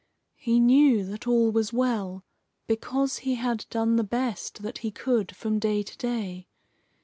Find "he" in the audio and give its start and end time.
0.37-0.59, 3.19-3.35, 4.79-4.89